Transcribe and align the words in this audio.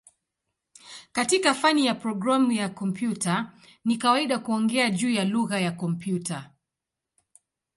Katika 1.11 1.53
fani 1.53 1.85
ya 1.85 1.95
programu 1.95 2.55
za 2.55 2.69
kompyuta 2.69 3.51
ni 3.85 3.97
kawaida 3.97 4.39
kuongea 4.39 4.89
juu 4.89 5.09
ya 5.09 5.25
"lugha 5.25 5.59
ya 5.59 5.71
kompyuta". 5.71 6.49